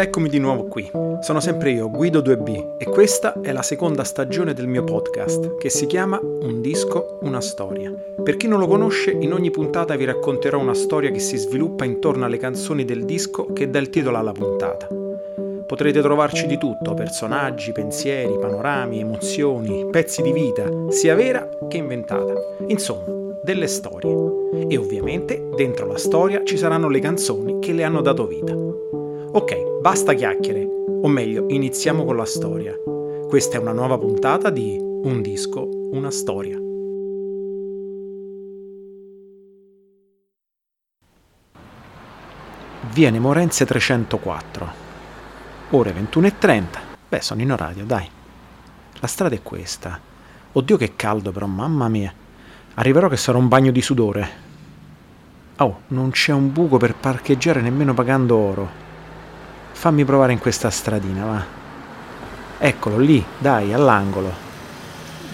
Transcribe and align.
Eccomi 0.00 0.30
di 0.30 0.38
nuovo 0.38 0.64
qui. 0.64 0.90
Sono 1.20 1.40
sempre 1.40 1.72
io, 1.72 1.90
Guido 1.90 2.20
2B, 2.20 2.78
e 2.78 2.86
questa 2.86 3.38
è 3.42 3.52
la 3.52 3.60
seconda 3.60 4.02
stagione 4.02 4.54
del 4.54 4.66
mio 4.66 4.82
podcast, 4.82 5.58
che 5.58 5.68
si 5.68 5.84
chiama 5.84 6.18
Un 6.22 6.62
disco, 6.62 7.18
una 7.20 7.42
storia. 7.42 7.92
Per 8.24 8.38
chi 8.38 8.48
non 8.48 8.60
lo 8.60 8.66
conosce, 8.66 9.10
in 9.10 9.34
ogni 9.34 9.50
puntata 9.50 9.96
vi 9.96 10.06
racconterò 10.06 10.58
una 10.58 10.72
storia 10.72 11.10
che 11.10 11.18
si 11.18 11.36
sviluppa 11.36 11.84
intorno 11.84 12.24
alle 12.24 12.38
canzoni 12.38 12.86
del 12.86 13.04
disco 13.04 13.52
che 13.52 13.68
dà 13.68 13.78
il 13.78 13.90
titolo 13.90 14.16
alla 14.16 14.32
puntata. 14.32 14.88
Potrete 15.66 16.00
trovarci 16.00 16.46
di 16.46 16.56
tutto, 16.56 16.94
personaggi, 16.94 17.72
pensieri, 17.72 18.38
panorami, 18.38 19.00
emozioni, 19.00 19.86
pezzi 19.90 20.22
di 20.22 20.32
vita, 20.32 20.66
sia 20.88 21.14
vera 21.14 21.46
che 21.68 21.76
inventata. 21.76 22.32
Insomma, 22.68 23.04
delle 23.42 23.66
storie. 23.66 24.16
E 24.66 24.78
ovviamente 24.78 25.46
dentro 25.54 25.84
la 25.84 25.98
storia 25.98 26.40
ci 26.42 26.56
saranno 26.56 26.88
le 26.88 27.00
canzoni 27.00 27.58
che 27.58 27.74
le 27.74 27.84
hanno 27.84 28.00
dato 28.00 28.26
vita. 28.26 28.54
Ok, 29.32 29.69
basta 29.80 30.12
chiacchiere, 30.12 30.66
o 31.02 31.08
meglio, 31.08 31.46
iniziamo 31.48 32.04
con 32.04 32.16
la 32.16 32.26
storia. 32.26 32.74
Questa 33.28 33.56
è 33.56 33.60
una 33.60 33.72
nuova 33.72 33.98
puntata 33.98 34.50
di 34.50 34.76
Un 34.78 35.22
disco, 35.22 35.68
una 35.92 36.10
storia. 36.10 36.58
Viene 42.92 43.18
Morenze 43.18 43.64
304 43.64 44.88
ore 45.70 45.92
21.30. 45.92 46.64
Beh, 47.08 47.20
sono 47.20 47.40
in 47.40 47.52
orario, 47.52 47.84
dai. 47.84 48.08
La 48.94 49.06
strada 49.06 49.34
è 49.34 49.42
questa. 49.42 49.98
Oddio 50.52 50.76
che 50.76 50.96
caldo 50.96 51.30
però, 51.32 51.46
mamma 51.46 51.88
mia. 51.88 52.12
Arriverò 52.74 53.08
che 53.08 53.16
sarà 53.16 53.38
un 53.38 53.48
bagno 53.48 53.70
di 53.70 53.80
sudore. 53.80 54.48
Oh, 55.56 55.82
non 55.88 56.10
c'è 56.10 56.32
un 56.32 56.52
buco 56.52 56.76
per 56.76 56.94
parcheggiare 56.94 57.60
nemmeno 57.60 57.94
pagando 57.94 58.36
oro. 58.36 58.88
Fammi 59.80 60.04
provare 60.04 60.34
in 60.34 60.38
questa 60.38 60.68
stradina, 60.68 61.24
va. 61.24 61.42
Eccolo 62.58 62.98
lì, 62.98 63.24
dai, 63.38 63.72
all'angolo. 63.72 64.30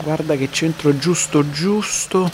Guarda 0.00 0.36
che 0.36 0.52
centro 0.52 0.97
giusto 0.97 1.50
giusto. 1.50 2.30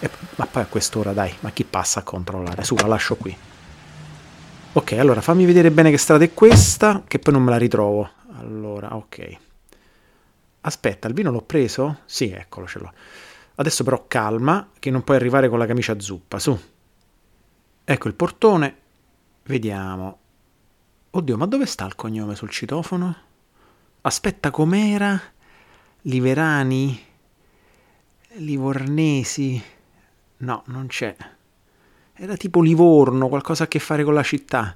E, 0.00 0.08
ma 0.36 0.46
poi 0.46 0.62
a 0.62 0.66
quest'ora, 0.66 1.12
dai, 1.12 1.30
ma 1.40 1.50
chi 1.50 1.64
passa 1.64 2.00
a 2.00 2.04
controllare? 2.04 2.64
Su, 2.64 2.74
la 2.76 2.86
lascio 2.86 3.16
qui. 3.16 3.36
Ok, 4.72 4.92
allora 4.92 5.20
fammi 5.20 5.44
vedere 5.44 5.70
bene 5.70 5.90
che 5.90 5.98
strada 5.98 6.24
è 6.24 6.32
questa, 6.32 7.02
che 7.06 7.18
poi 7.18 7.34
non 7.34 7.42
me 7.42 7.50
la 7.50 7.58
ritrovo. 7.58 8.08
Allora, 8.38 8.96
ok. 8.96 9.36
Aspetta, 10.62 11.06
il 11.06 11.12
vino 11.12 11.30
l'ho 11.30 11.42
preso? 11.42 11.98
Sì, 12.06 12.30
eccolo, 12.30 12.66
ce 12.66 12.78
l'ho. 12.78 12.92
Adesso 13.56 13.84
però 13.84 14.06
calma, 14.08 14.70
che 14.78 14.90
non 14.90 15.04
puoi 15.04 15.18
arrivare 15.18 15.50
con 15.50 15.58
la 15.58 15.66
camicia 15.66 16.00
zuppa, 16.00 16.38
su. 16.38 16.58
Ecco 17.84 18.08
il 18.08 18.14
portone. 18.14 18.76
Vediamo. 19.42 20.21
Oddio, 21.14 21.36
ma 21.36 21.44
dove 21.44 21.66
sta 21.66 21.84
il 21.84 21.94
cognome 21.94 22.34
sul 22.34 22.48
citofono? 22.48 23.14
Aspetta, 24.00 24.50
com'era? 24.50 25.20
Liverani? 26.02 26.98
Livornesi? 28.36 29.62
No, 30.38 30.62
non 30.68 30.86
c'è. 30.86 31.14
Era 32.14 32.34
tipo 32.36 32.62
Livorno, 32.62 33.28
qualcosa 33.28 33.64
a 33.64 33.68
che 33.68 33.78
fare 33.78 34.04
con 34.04 34.14
la 34.14 34.22
città. 34.22 34.74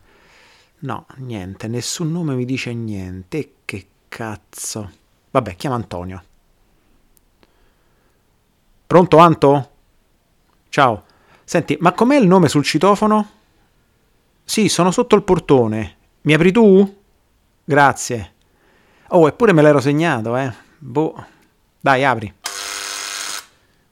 No, 0.80 1.06
niente, 1.16 1.68
nessun 1.68 2.12
nome 2.12 2.34
mi 2.34 2.44
dice 2.44 2.74
niente. 2.74 3.54
Che 3.64 3.86
cazzo. 4.06 4.90
Vabbè, 5.30 5.56
chiama 5.56 5.76
Antonio. 5.76 6.22
Pronto, 8.86 9.16
Anto? 9.16 9.70
Ciao. 10.69 11.04
Senti, 11.44 11.78
ma 11.80 11.92
com'è 11.92 12.16
il 12.16 12.26
nome 12.26 12.48
sul 12.48 12.62
citofono? 12.62 13.30
Sì, 14.44 14.69
sono 14.69 14.91
sotto 14.91 15.16
il 15.16 15.22
portone. 15.22 15.95
Mi 16.26 16.34
apri 16.34 16.50
tu? 16.50 17.03
Grazie. 17.64 18.32
Oh, 19.10 19.28
eppure 19.28 19.53
me 19.53 19.62
l'ero 19.62 19.78
segnato, 19.78 20.37
eh. 20.37 20.53
Boh. 20.76 21.25
Dai, 21.78 22.04
apri. 22.04 22.34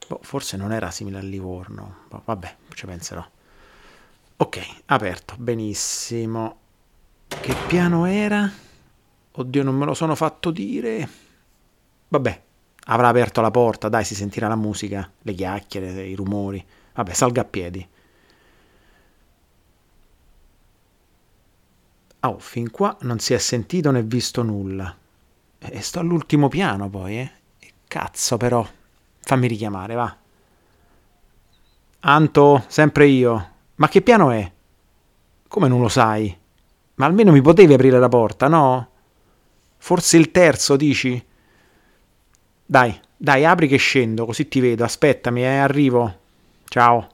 Boh, 0.08 0.18
forse 0.20 0.56
non 0.56 0.72
era 0.72 0.90
simile 0.90 1.18
a 1.18 1.20
Livorno. 1.20 1.98
Boh, 2.08 2.22
vabbè, 2.24 2.56
ci 2.74 2.86
penserò. 2.86 3.24
Ok, 4.38 4.66
aperto, 4.86 5.36
benissimo. 5.38 6.56
Che 7.28 7.54
piano 7.68 8.04
era? 8.04 8.50
Oddio, 9.30 9.62
non 9.62 9.76
me 9.76 9.84
lo 9.84 9.94
sono 9.94 10.16
fatto 10.16 10.50
dire. 10.50 11.08
Vabbè, 12.08 12.42
avrà 12.86 13.06
aperto 13.06 13.42
la 13.42 13.52
porta, 13.52 13.88
dai, 13.88 14.04
si 14.04 14.16
sentirà 14.16 14.48
la 14.48 14.56
musica, 14.56 15.08
le 15.22 15.34
chiacchiere, 15.34 16.02
i 16.02 16.16
rumori. 16.16 16.66
Vabbè, 16.94 17.12
salga 17.12 17.42
a 17.42 17.44
piedi. 17.44 17.88
Oh, 22.24 22.38
fin 22.38 22.70
qua 22.70 22.96
non 23.02 23.18
si 23.18 23.34
è 23.34 23.38
sentito 23.38 23.90
né 23.90 24.02
visto 24.02 24.42
nulla. 24.42 24.94
E 25.58 25.80
sto 25.82 26.00
all'ultimo 26.00 26.48
piano 26.48 26.88
poi, 26.88 27.18
eh. 27.18 27.30
Cazzo 27.86 28.38
però. 28.38 28.66
Fammi 29.20 29.46
richiamare, 29.46 29.94
va. 29.94 30.16
Anto, 32.00 32.64
sempre 32.68 33.06
io. 33.06 33.50
Ma 33.76 33.88
che 33.88 34.00
piano 34.00 34.30
è? 34.30 34.50
Come 35.48 35.68
non 35.68 35.80
lo 35.80 35.88
sai? 35.88 36.34
Ma 36.94 37.06
almeno 37.06 37.32
mi 37.32 37.42
potevi 37.42 37.74
aprire 37.74 37.98
la 37.98 38.08
porta, 38.08 38.48
no? 38.48 38.88
Forse 39.76 40.16
il 40.16 40.30
terzo, 40.30 40.76
dici? 40.76 41.22
Dai, 42.66 42.98
dai, 43.16 43.44
apri 43.44 43.68
che 43.68 43.76
scendo, 43.76 44.24
così 44.24 44.48
ti 44.48 44.60
vedo. 44.60 44.84
Aspettami, 44.84 45.42
eh, 45.42 45.56
arrivo. 45.56 46.20
Ciao. 46.64 47.08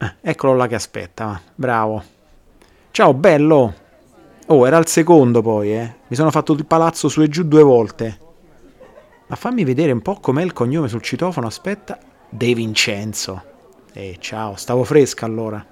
Eh, 0.00 0.14
eccolo 0.20 0.54
là 0.54 0.68
che 0.68 0.76
aspetta, 0.76 1.40
bravo. 1.54 2.02
Ciao, 2.92 3.12
bello. 3.14 3.74
Oh, 4.46 4.66
era 4.66 4.78
il 4.78 4.86
secondo 4.86 5.42
poi, 5.42 5.74
eh. 5.74 5.94
Mi 6.06 6.16
sono 6.16 6.30
fatto 6.30 6.52
il 6.52 6.64
palazzo 6.66 7.08
su 7.08 7.20
e 7.20 7.28
giù 7.28 7.42
due 7.42 7.62
volte. 7.62 8.18
Ma 9.26 9.36
fammi 9.36 9.64
vedere 9.64 9.92
un 9.92 10.00
po' 10.00 10.20
com'è 10.20 10.42
il 10.42 10.52
cognome 10.52 10.88
sul 10.88 11.02
citofono, 11.02 11.48
aspetta. 11.48 11.98
De 12.28 12.54
Vincenzo. 12.54 13.42
Eh, 13.92 14.16
ciao, 14.20 14.54
stavo 14.54 14.84
fresca 14.84 15.26
allora. 15.26 15.64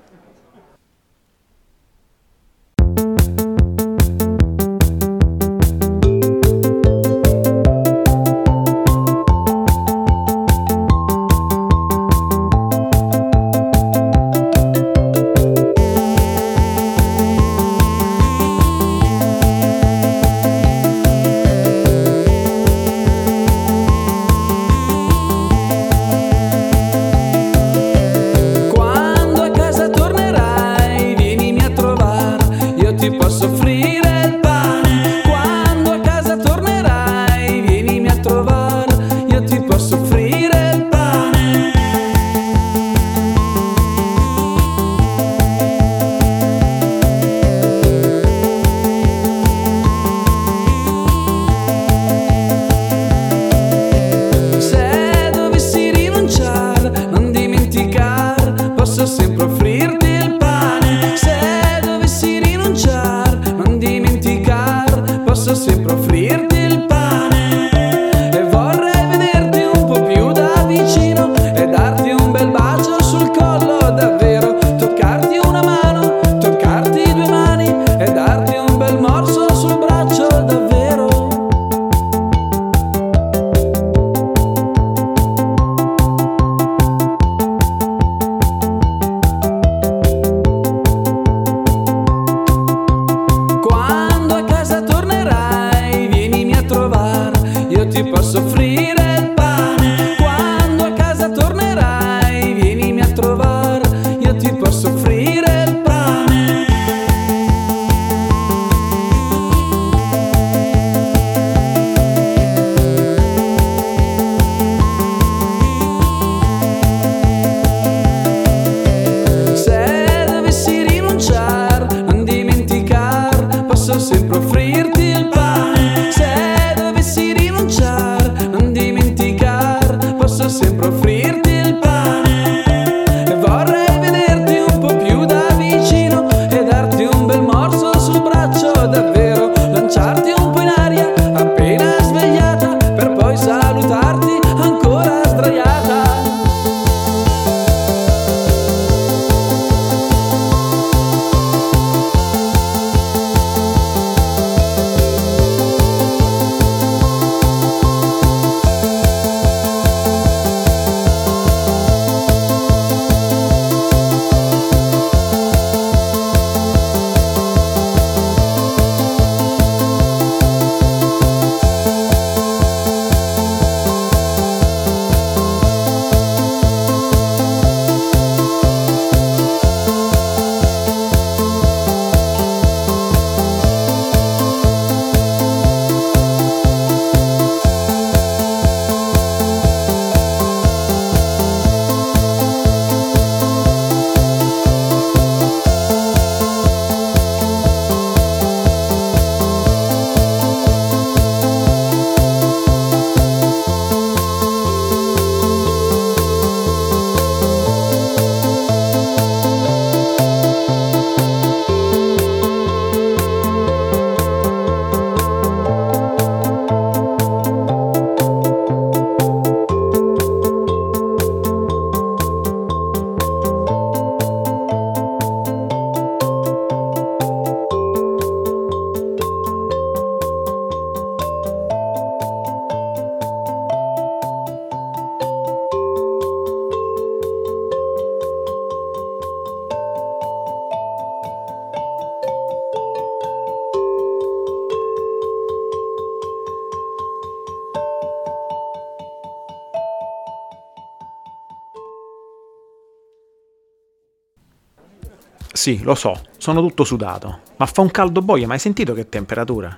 Sì, 255.66 255.82
lo 255.82 255.96
so, 255.96 256.14
sono 256.36 256.60
tutto 256.60 256.84
sudato. 256.84 257.40
Ma 257.56 257.66
fa 257.66 257.80
un 257.80 257.90
caldo 257.90 258.22
boia, 258.22 258.46
ma 258.46 258.52
hai 258.52 258.60
sentito 258.60 258.94
che 258.94 259.08
temperatura? 259.08 259.76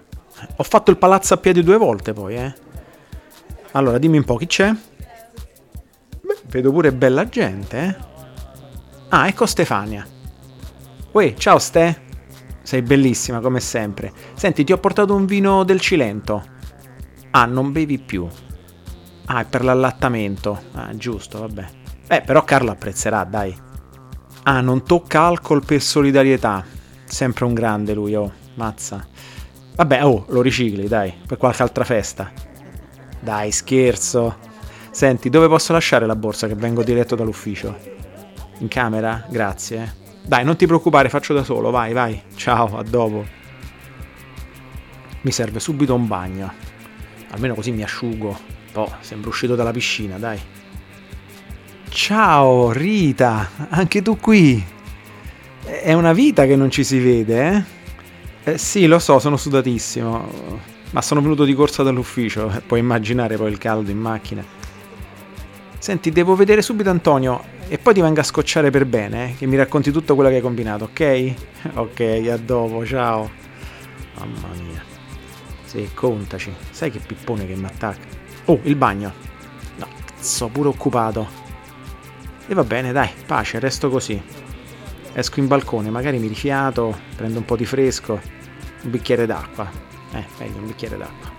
Ho 0.57 0.63
fatto 0.63 0.91
il 0.91 0.99
palazzo 0.99 1.33
a 1.33 1.39
piedi 1.39 1.63
due 1.63 1.79
volte 1.79 2.13
poi, 2.13 2.35
eh. 2.35 2.55
Allora, 3.71 3.97
dimmi 3.97 4.19
un 4.19 4.25
po' 4.25 4.37
chi 4.37 4.47
c'è. 4.47 4.71
Beh, 4.71 6.41
vedo 6.45 6.73
pure 6.73 6.93
bella 6.93 7.27
gente, 7.27 7.79
eh. 7.79 7.97
Ah, 9.09 9.29
ecco 9.29 9.47
Stefania. 9.47 10.07
Uè, 11.11 11.33
ciao 11.33 11.59
Ste. 11.59 12.03
Sei 12.61 12.83
bellissima 12.83 13.41
come 13.41 13.61
sempre. 13.61 14.13
Senti, 14.35 14.65
ti 14.65 14.73
ho 14.73 14.79
portato 14.79 15.15
un 15.15 15.25
vino 15.25 15.65
del 15.65 15.81
Cilento. 15.81 16.45
Ah, 17.31 17.47
non 17.47 17.73
bevi 17.73 17.99
più. 17.99 18.29
Ah, 19.25 19.41
è 19.41 19.45
per 19.47 19.65
l'allattamento. 19.65 20.65
Ah, 20.73 20.95
giusto, 20.95 21.39
vabbè. 21.39 21.67
Eh, 22.09 22.21
però 22.21 22.45
Carlo 22.45 22.73
apprezzerà, 22.73 23.25
dai. 23.25 23.68
Ah, 24.51 24.63
non 24.63 24.83
tocca 24.83 25.25
alcol 25.25 25.63
per 25.63 25.83
solidarietà. 25.83 26.65
Sempre 27.05 27.45
un 27.45 27.53
grande 27.53 27.93
lui, 27.93 28.15
oh, 28.15 28.33
mazza. 28.55 29.07
Vabbè, 29.77 30.03
oh, 30.03 30.25
lo 30.31 30.41
ricicli, 30.41 30.89
dai, 30.89 31.13
per 31.27 31.37
qualche 31.37 31.61
altra 31.61 31.85
festa. 31.85 32.33
Dai, 33.21 33.53
scherzo. 33.53 34.39
Senti, 34.91 35.29
dove 35.29 35.49
posso 35.49 35.75
lasciare 35.75 36.07
la 36.07 36.17
borsa 36.17 36.47
che 36.47 36.55
vengo 36.55 36.83
diretto 36.83 37.15
dall'ufficio? 37.15 37.77
In 38.61 38.69
camera? 38.69 39.27
Grazie. 39.29 39.97
Dai, 40.25 40.47
non 40.47 40.57
ti 40.57 40.65
preoccupare, 40.65 41.11
faccio 41.11 41.35
da 41.35 41.45
solo, 41.45 41.71
vai, 41.71 41.93
vai. 41.93 42.19
Ciao, 42.35 42.79
a 42.79 42.83
dopo. 42.83 43.27
Mi 45.21 45.31
serve 45.31 45.61
subito 45.61 45.95
un 45.95 46.07
bagno. 46.07 46.51
Almeno 47.33 47.53
così 47.53 47.71
mi 47.71 47.83
asciugo. 47.83 48.39
Oh, 48.73 48.97
sembro 49.01 49.29
uscito 49.29 49.55
dalla 49.55 49.73
piscina, 49.73 50.17
dai. 50.17 50.41
Ciao 51.89 52.71
Rita, 52.71 53.49
anche 53.71 54.03
tu 54.03 54.19
qui. 54.19 54.65
È 55.65 55.93
una 55.95 56.13
vita 56.13 56.47
che 56.47 56.55
non 56.55 56.71
ci 56.71 56.85
si 56.85 56.99
vede, 56.99 57.65
eh? 58.45 58.53
eh 58.53 58.59
sì, 58.59 58.87
lo 58.87 58.99
so, 58.99 59.19
sono 59.19 59.37
sudatissimo, 59.37 60.61
ma 60.91 61.03
sono 61.03 61.21
venuto 61.21 61.45
di 61.45 61.55
corsa 61.55 61.83
dall'ufficio, 61.83 62.51
eh, 62.51 62.61
puoi 62.61 62.81
immaginare 62.81 63.37
poi 63.37 63.51
il 63.51 63.59
caldo 63.59 63.91
in 63.91 63.99
macchina. 63.99 64.45
Senti, 65.79 66.11
devo 66.11 66.37
vedere 66.37 66.63
subito 66.63 66.91
Antonio 66.91 67.43
e 67.69 67.79
poi 67.79 67.95
ti 67.95 68.01
vengo 68.01 68.21
a 68.21 68.25
scocciare 68.25 68.71
per 68.71 68.85
bene, 68.85 69.31
eh, 69.31 69.35
che 69.37 69.47
mi 69.47 69.57
racconti 69.57 69.91
tutto 69.91 70.15
quello 70.15 70.29
che 70.31 70.37
hai 70.37 70.43
combinato, 70.43 70.85
ok? 70.85 71.35
Ok, 71.75 72.01
a 72.31 72.37
dopo, 72.37 72.85
ciao. 72.87 73.31
Mamma 74.19 74.55
mia. 74.63 74.83
Sì, 75.65 75.89
contaci. 75.95 76.53
Sai 76.71 76.91
che 76.91 77.01
pippone 77.05 77.47
che 77.47 77.55
mi 77.55 77.67
attacca? 77.67 78.07
Oh, 78.47 78.61
il 78.63 78.77
bagno. 78.77 79.13
No, 79.77 79.87
cazzo, 80.05 80.49
pure 80.49 80.69
occupato. 80.69 81.48
E 82.51 82.55
va 82.55 82.65
bene, 82.65 82.93
dai, 82.93 83.11
pace, 83.27 83.59
resto 83.59 83.91
così. 83.91 84.21
Esco 85.13 85.39
in 85.39 85.47
balcone, 85.47 85.91
magari 85.91 86.19
mi 86.19 86.29
rifiato, 86.29 86.97
prendo 87.15 87.41
un 87.41 87.45
po' 87.45 87.57
di 87.57 87.67
fresco, 87.67 88.19
un 88.85 88.91
bicchiere 88.91 89.27
d'acqua. 89.27 89.71
Eh, 90.13 90.25
meglio 90.39 90.57
un 90.57 90.67
bicchiere 90.67 90.97
d'acqua. 90.97 91.31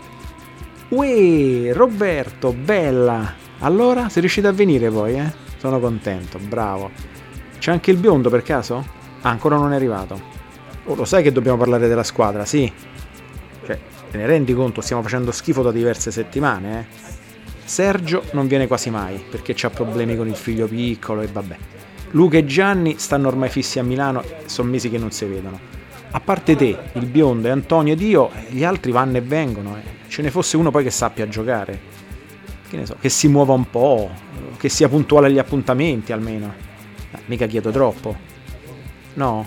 Uè, 0.89 1.73
Roberto, 1.73 2.53
bella! 2.53 3.33
Allora, 3.59 4.07
sei 4.09 4.21
riuscito 4.21 4.47
a 4.47 4.51
venire 4.51 4.91
poi, 4.91 5.17
eh? 5.17 5.33
Sono 5.57 5.79
contento, 5.79 6.37
bravo. 6.37 6.91
C'è 7.57 7.71
anche 7.71 7.89
il 7.89 7.97
biondo 7.97 8.29
per 8.29 8.43
caso? 8.43 8.85
Ah, 9.21 9.29
ancora 9.29 9.57
non 9.57 9.73
è 9.73 9.75
arrivato. 9.75 10.21
Oh, 10.85 10.93
lo 10.93 11.05
sai 11.05 11.23
che 11.23 11.31
dobbiamo 11.31 11.57
parlare 11.57 11.87
della 11.87 12.03
squadra, 12.03 12.45
sì? 12.45 12.71
Cioè, 13.65 13.79
te 14.11 14.17
ne 14.17 14.25
rendi 14.27 14.53
conto? 14.53 14.81
Stiamo 14.81 15.01
facendo 15.01 15.31
schifo 15.31 15.63
da 15.63 15.71
diverse 15.71 16.11
settimane, 16.11 16.79
eh? 16.79 17.18
Sergio 17.69 18.23
non 18.31 18.47
viene 18.47 18.65
quasi 18.65 18.89
mai 18.89 19.23
perché 19.29 19.55
ha 19.61 19.69
problemi 19.69 20.17
con 20.17 20.27
il 20.27 20.35
figlio 20.35 20.67
piccolo 20.67 21.21
e 21.21 21.27
vabbè. 21.27 21.55
Luca 22.11 22.39
e 22.39 22.45
Gianni 22.45 22.97
stanno 22.97 23.27
ormai 23.27 23.49
fissi 23.49 23.77
a 23.77 23.83
Milano, 23.83 24.23
sono 24.45 24.71
mesi 24.71 24.89
che 24.89 24.97
non 24.97 25.11
si 25.11 25.25
vedono. 25.25 25.59
A 26.09 26.19
parte 26.19 26.55
te, 26.55 26.75
il 26.93 27.05
biondo 27.05 27.47
e 27.47 27.51
Antonio 27.51 27.93
ed 27.93 28.01
io, 28.01 28.31
gli 28.47 28.63
altri 28.63 28.91
vanno 28.91 29.17
e 29.17 29.21
vengono. 29.21 29.77
Eh. 29.77 30.07
Ce 30.07 30.23
ne 30.23 30.31
fosse 30.31 30.57
uno 30.57 30.71
poi 30.71 30.83
che 30.83 30.89
sappia 30.89 31.27
giocare. 31.27 31.79
Che 32.67 32.75
ne 32.75 32.87
so, 32.87 32.95
che 32.99 33.09
si 33.09 33.27
muova 33.27 33.53
un 33.53 33.69
po', 33.69 34.09
che 34.57 34.67
sia 34.67 34.89
puntuale 34.89 35.27
agli 35.27 35.37
appuntamenti 35.37 36.11
almeno. 36.11 36.51
Eh, 37.11 37.19
mica 37.27 37.45
chiedo 37.45 37.69
troppo. 37.69 38.17
No, 39.13 39.45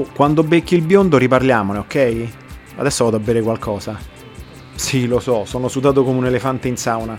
Oh, 0.00 0.06
quando 0.14 0.42
becchi 0.42 0.76
il 0.76 0.82
biondo 0.82 1.18
riparliamone, 1.18 1.78
ok? 1.80 2.28
Adesso 2.76 3.04
vado 3.04 3.16
a 3.16 3.20
bere 3.20 3.42
qualcosa. 3.42 3.98
Sì, 4.74 5.06
lo 5.06 5.20
so, 5.20 5.44
sono 5.44 5.68
sudato 5.68 6.04
come 6.04 6.16
un 6.16 6.24
elefante 6.24 6.68
in 6.68 6.78
sauna. 6.78 7.18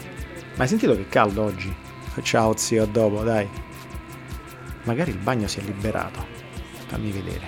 Ma 0.55 0.63
hai 0.63 0.67
sentito 0.67 0.95
che 0.95 1.07
caldo 1.07 1.43
oggi? 1.43 1.71
Ciao 2.23 2.57
zio, 2.57 2.81
a 2.81 2.85
dopo, 2.87 3.21
dai. 3.21 3.47
Magari 4.85 5.11
il 5.11 5.17
bagno 5.17 5.47
si 5.47 5.59
è 5.59 5.61
liberato. 5.61 6.25
Fammi 6.87 7.11
vedere. 7.11 7.45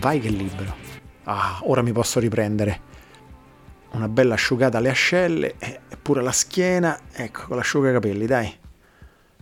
Vai 0.00 0.20
che 0.20 0.30
libero. 0.30 0.74
Ah, 1.24 1.60
ora 1.64 1.82
mi 1.82 1.92
posso 1.92 2.18
riprendere. 2.18 2.80
Una 3.90 4.08
bella 4.08 4.34
asciugata 4.34 4.78
alle 4.78 4.88
ascelle 4.88 5.56
e 5.58 5.80
pure 6.00 6.22
la 6.22 6.32
schiena. 6.32 6.98
Ecco, 7.12 7.44
con 7.46 7.56
l'asciugacapelli, 7.58 8.24
dai. 8.24 8.56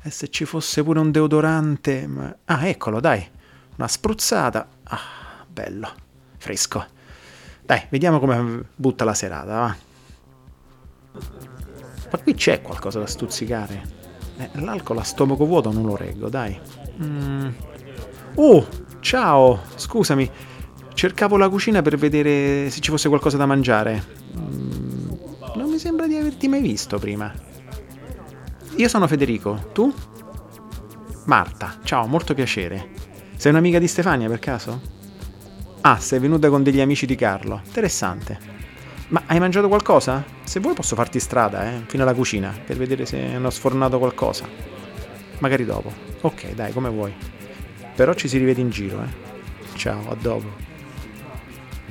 E 0.03 0.11
se 0.11 0.29
ci 0.29 0.45
fosse 0.45 0.83
pure 0.83 0.99
un 0.99 1.13
deodorante... 1.13 2.09
Ma... 2.09 2.37
Ah, 2.47 2.67
eccolo, 2.67 2.99
dai. 2.99 3.39
Una 3.81 3.89
spruzzata. 3.89 4.69
Ah, 4.85 4.99
bello. 5.49 5.89
Fresco. 6.37 6.85
Dai, 7.63 7.87
vediamo 7.89 8.21
come 8.21 8.65
butta 8.77 9.05
la 9.07 9.15
serata, 9.15 9.55
va. 9.55 9.77
Ma 12.11 12.19
qui 12.19 12.35
c'è 12.35 12.61
qualcosa 12.61 12.99
da 12.99 13.07
stuzzicare. 13.07 13.83
Eh, 14.37 14.51
l'alcol 14.61 14.99
a 14.99 15.03
stomaco 15.03 15.47
vuoto 15.47 15.73
non 15.73 15.87
lo 15.87 15.97
reggo, 15.97 16.29
dai. 16.29 16.61
Mm. 17.03 17.49
Oh, 18.35 18.69
ciao, 19.01 19.63
scusami. 19.77 20.31
Cercavo 20.93 21.39
la 21.39 21.49
cucina 21.49 21.81
per 21.81 21.97
vedere 21.97 22.69
se 22.69 22.81
ci 22.81 22.91
fosse 22.91 23.09
qualcosa 23.09 23.39
da 23.39 23.47
mangiare. 23.47 24.05
Mm. 24.37 25.09
Non 25.55 25.71
mi 25.71 25.79
sembra 25.79 26.07
di 26.07 26.17
averti 26.17 26.49
mai 26.49 26.61
visto 26.61 26.99
prima. 26.99 27.33
Io 28.77 28.89
sono 28.89 29.07
Federico, 29.07 29.71
tu? 29.73 29.91
Marta, 31.25 31.79
ciao, 31.83 32.07
molto 32.07 32.35
piacere. 32.35 33.00
Sei 33.41 33.51
un'amica 33.51 33.79
di 33.79 33.89
Stefania 33.89 34.29
per 34.29 34.39
caso? 34.39 34.79
Ah, 35.81 35.99
sei 35.99 36.19
venuta 36.19 36.51
con 36.51 36.63
degli 36.63 36.79
amici 36.79 37.07
di 37.07 37.15
Carlo. 37.15 37.63
Interessante. 37.65 38.39
Ma 39.09 39.23
hai 39.25 39.39
mangiato 39.39 39.67
qualcosa? 39.67 40.23
Se 40.45 40.61
vuoi 40.61 40.75
posso 40.75 40.95
farti 40.95 41.19
strada, 41.19 41.65
eh, 41.73 41.85
fino 41.87 42.03
alla 42.03 42.13
cucina, 42.13 42.55
per 42.67 42.77
vedere 42.77 43.07
se 43.07 43.19
hanno 43.19 43.49
sfornato 43.49 43.99
qualcosa. 43.99 44.47
Magari 45.39 45.65
dopo. 45.65 45.91
Ok, 46.21 46.53
dai, 46.53 46.75
come 46.75 46.91
vuoi. 46.91 47.15
Però 47.95 48.13
ci 48.13 48.29
si 48.29 48.37
rivede 48.37 48.61
in 48.61 48.69
giro, 48.69 49.03
eh. 49.03 49.09
Ciao, 49.75 50.11
a 50.11 50.17
dopo. 50.21 50.53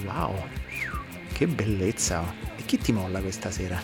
Wow, 0.06 0.36
che 1.34 1.48
bellezza. 1.48 2.32
E 2.58 2.64
chi 2.64 2.78
ti 2.78 2.92
molla 2.92 3.22
questa 3.22 3.50
sera? 3.50 3.82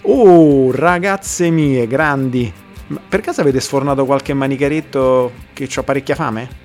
Oh, 0.00 0.72
ragazze 0.72 1.50
mie, 1.50 1.86
grandi. 1.86 2.50
Ma 2.88 3.00
per 3.08 3.20
caso 3.20 3.40
avete 3.40 3.60
sfornato 3.60 4.04
qualche 4.04 4.34
manicaretto 4.34 5.32
che 5.52 5.68
ho 5.74 5.82
parecchia 5.82 6.14
fame? 6.14 6.62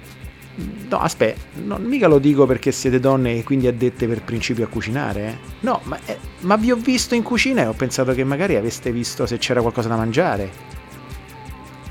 No, 0.89 0.97
aspetta, 0.97 1.39
non 1.63 1.83
mica 1.83 2.07
lo 2.07 2.19
dico 2.19 2.45
perché 2.45 2.71
siete 2.73 2.99
donne 2.99 3.37
e 3.37 3.43
quindi 3.43 3.67
addette 3.67 4.07
per 4.07 4.23
principio 4.23 4.65
a 4.65 4.67
cucinare, 4.67 5.27
eh? 5.27 5.37
No, 5.61 5.79
ma, 5.83 5.97
eh, 6.05 6.17
ma 6.41 6.57
vi 6.57 6.71
ho 6.71 6.75
visto 6.75 7.15
in 7.15 7.23
cucina 7.23 7.61
e 7.61 7.67
ho 7.67 7.73
pensato 7.73 8.13
che 8.13 8.25
magari 8.25 8.55
aveste 8.57 8.91
visto 8.91 9.25
se 9.25 9.37
c'era 9.37 9.61
qualcosa 9.61 9.87
da 9.87 9.95
mangiare. 9.95 10.51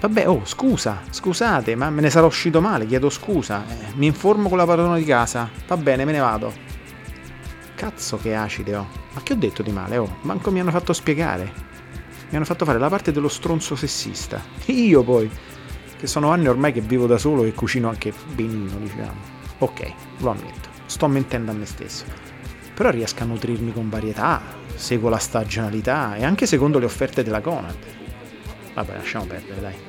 Vabbè, 0.00 0.28
oh, 0.28 0.42
scusa, 0.44 1.00
scusate, 1.08 1.75
ma 1.75 1.88
me 1.90 2.02
ne 2.02 2.11
sarò 2.11 2.26
uscito 2.26 2.61
male, 2.61 2.87
chiedo 2.87 3.08
scusa. 3.08 3.64
Eh, 3.66 3.94
mi 3.94 4.06
informo 4.06 4.49
con 4.49 4.58
la 4.58 4.66
padrona 4.66 4.97
di 4.97 5.04
casa. 5.04 5.49
Va 5.66 5.76
bene, 5.76 6.04
me 6.04 6.12
ne 6.12 6.18
vado. 6.18 6.52
Cazzo 7.75 8.18
che 8.18 8.35
acide, 8.35 8.76
oh. 8.76 8.87
Ma 9.14 9.23
che 9.23 9.32
ho 9.32 9.37
detto 9.37 9.62
di 9.62 9.73
male, 9.73 9.97
oh? 9.97 10.18
Manco 10.23 10.50
mi 10.50 10.61
hanno 10.61 10.70
fatto 10.70 10.92
spiegare. 10.92 11.66
Mi 12.30 12.37
hanno 12.37 12.44
fatto 12.44 12.66
fare 12.66 12.78
la 12.78 12.88
parte 12.88 13.11
dello 13.11 13.28
stronzo 13.28 13.75
sessista. 13.75 14.42
Io 14.66 15.02
poi, 15.02 15.30
che 15.97 16.06
sono 16.06 16.30
anni 16.30 16.47
ormai 16.47 16.73
che 16.73 16.82
vivo 16.82 17.06
da 17.06 17.16
solo 17.16 17.44
e 17.44 17.52
cucino 17.52 17.88
anche 17.88 18.12
benino, 18.35 18.76
diciamo. 18.78 19.37
Ok, 19.58 19.92
lo 20.18 20.30
ammetto, 20.30 20.68
sto 20.87 21.08
mentendo 21.08 21.50
a 21.50 21.54
me 21.54 21.64
stesso. 21.64 22.04
Però 22.75 22.90
riesco 22.90 23.23
a 23.23 23.26
nutrirmi 23.26 23.73
con 23.73 23.88
varietà, 23.88 24.42
seguo 24.75 25.08
la 25.08 25.18
stagionalità 25.18 26.16
e 26.16 26.25
anche 26.25 26.47
secondo 26.47 26.78
le 26.78 26.85
offerte 26.85 27.23
della 27.23 27.40
Conad. 27.40 27.76
Vabbè, 28.75 28.92
lasciamo 28.92 29.25
perdere, 29.25 29.61
dai. 29.61 29.88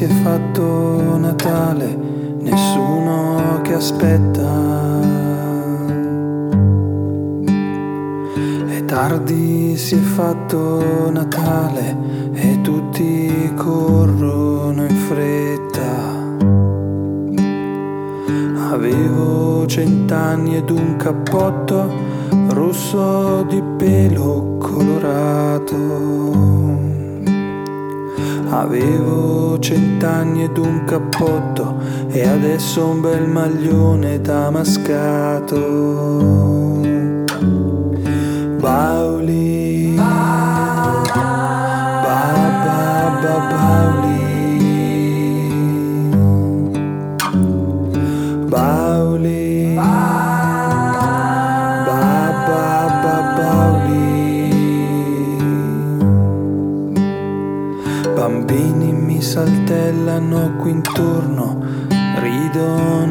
Si 0.00 0.06
è 0.06 0.22
fatto 0.22 1.18
Natale, 1.18 1.94
nessuno 2.40 3.60
che 3.60 3.74
aspetta. 3.74 4.48
È 8.66 8.84
tardi, 8.86 9.76
si 9.76 9.96
è 9.96 9.98
fatto 9.98 11.10
Natale 11.10 11.94
e 12.32 12.62
tutti 12.62 13.52
corrono 13.54 14.86
in 14.86 14.96
fretta. 14.96 15.92
Avevo 18.72 19.66
cent'anni 19.66 20.56
ed 20.56 20.70
un 20.70 20.96
cappotto 20.96 21.92
rosso 22.48 23.42
di 23.42 23.62
pelo 23.76 24.56
colorato. 24.56 26.59
Avevo 28.50 29.58
cent'anni 29.60 30.42
ed 30.44 30.58
un 30.58 30.84
cappotto 30.84 31.76
e 32.08 32.26
adesso 32.26 32.84
un 32.84 33.00
bel 33.00 33.28
maglione 33.28 34.20
damascato. 34.20 35.56
Bauli, 38.58 39.09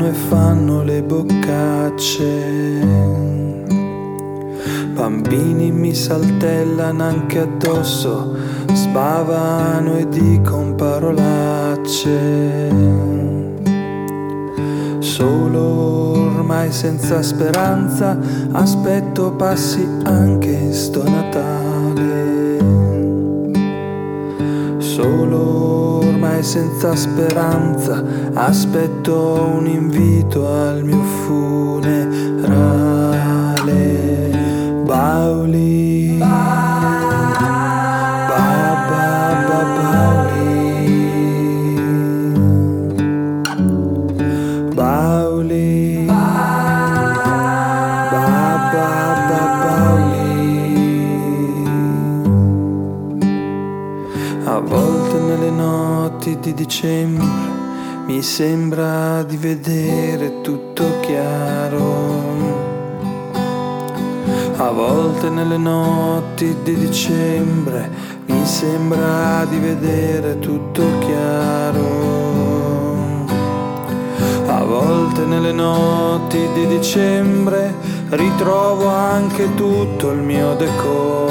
ridono 0.09 0.11
e 0.11 0.13
fanno 0.13 0.83
le 0.83 1.03
boccacce. 1.03 2.17
Bambini 4.93 5.71
mi 5.71 5.93
saltellano 5.93 7.03
anche 7.03 7.39
addosso, 7.39 8.35
sbavano 8.73 9.97
e 9.97 10.09
dicono 10.09 10.75
parolacce. 10.75 12.07
Solo 14.99 15.61
ormai 16.17 16.71
senza 16.71 17.21
speranza, 17.21 18.17
aspetto 18.51 19.31
passi 19.33 19.87
anche 20.03 20.73
sto 20.73 21.03
Natale 21.03 21.48
senza 26.49 26.95
speranza, 26.95 28.03
aspetto 28.33 29.51
un 29.55 29.67
invito 29.67 30.51
al 30.51 30.83
mio 30.83 31.03
funerale. 31.03 32.01
Bauli, 34.83 35.68
dicembre 56.59 57.25
mi 58.05 58.21
sembra 58.21 59.23
di 59.23 59.37
vedere 59.37 60.41
tutto 60.41 60.99
chiaro. 60.99 62.27
A 64.57 64.69
volte 64.71 65.29
nelle 65.29 65.55
notti 65.55 66.53
di 66.63 66.75
dicembre 66.75 67.89
mi 68.25 68.45
sembra 68.45 69.45
di 69.45 69.57
vedere 69.57 70.39
tutto 70.39 70.83
chiaro. 70.99 72.17
A 74.47 74.61
volte 74.65 75.23
nelle 75.23 75.53
notti 75.53 76.45
di 76.53 76.67
dicembre 76.67 77.73
ritrovo 78.09 78.89
anche 78.89 79.53
tutto 79.55 80.11
il 80.11 80.19
mio 80.19 80.55
decoro. 80.55 81.28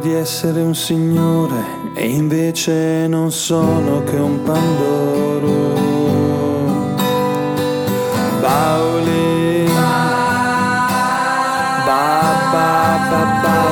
Di 0.00 0.14
essere 0.14 0.62
un 0.62 0.74
signore 0.74 1.92
e 1.94 2.08
invece 2.08 3.06
non 3.06 3.30
sono 3.30 4.02
che 4.04 4.16
un 4.16 4.42
pandoro. 4.42 5.74
Bauli, 8.40 9.64
ba 11.84 12.20
ba 12.52 12.98
ba 13.10 13.40
bauli, 13.42 13.69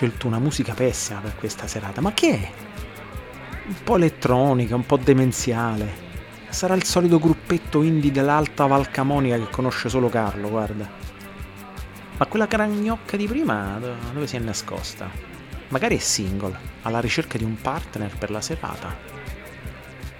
scelto 0.00 0.26
una 0.26 0.38
musica 0.38 0.72
pessima 0.72 1.20
per 1.20 1.36
questa 1.36 1.66
serata, 1.66 2.00
ma 2.00 2.14
che 2.14 2.32
è? 2.32 2.52
Un 3.66 3.82
po' 3.84 3.96
elettronica, 3.96 4.74
un 4.74 4.86
po' 4.86 4.96
demenziale. 4.96 6.08
Sarà 6.48 6.72
il 6.72 6.84
solito 6.84 7.18
gruppetto 7.18 7.82
indie 7.82 8.10
dell'Alta 8.10 8.64
Val 8.64 8.90
Camonica 8.90 9.36
che 9.36 9.50
conosce 9.50 9.90
solo 9.90 10.08
Carlo, 10.08 10.48
guarda. 10.48 10.88
Ma 12.16 12.26
quella 12.26 12.46
gragnocca 12.46 13.18
di 13.18 13.26
prima 13.26 13.76
do- 13.78 13.94
dove 14.14 14.26
si 14.26 14.36
è 14.36 14.38
nascosta? 14.38 15.10
Magari 15.68 15.98
è 15.98 16.00
single, 16.00 16.58
alla 16.80 17.00
ricerca 17.00 17.36
di 17.36 17.44
un 17.44 17.60
partner 17.60 18.16
per 18.16 18.30
la 18.30 18.40
serata. 18.40 18.96